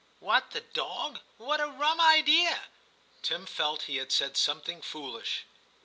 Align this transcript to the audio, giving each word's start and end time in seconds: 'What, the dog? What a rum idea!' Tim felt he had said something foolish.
'What, 0.29 0.49
the 0.49 0.61
dog? 0.61 1.19
What 1.37 1.59
a 1.61 1.67
rum 1.67 2.01
idea!' 2.01 2.63
Tim 3.21 3.45
felt 3.45 3.83
he 3.83 3.97
had 3.97 4.11
said 4.11 4.35
something 4.35 4.81
foolish. 4.81 5.45